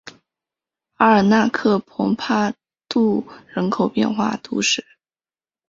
[0.95, 2.51] 阿尔纳克蓬帕
[2.89, 4.83] 杜人口变化图示